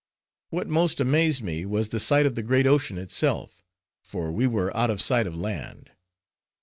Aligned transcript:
What 0.49 0.67
most 0.67 0.99
amazed 0.99 1.43
me 1.43 1.63
was 1.63 1.89
the 1.89 1.99
sight 1.99 2.25
of 2.25 2.33
the 2.33 2.41
great 2.41 2.65
ocean 2.65 2.97
itself, 2.97 3.61
for 4.03 4.31
we 4.31 4.47
were 4.47 4.75
out 4.75 4.89
of 4.89 4.99
sight 4.99 5.27
of 5.27 5.35
land. 5.35 5.91